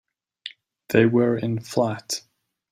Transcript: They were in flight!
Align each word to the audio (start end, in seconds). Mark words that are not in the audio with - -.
They 0.89 1.05
were 1.05 1.37
in 1.37 1.59
flight! 1.59 2.23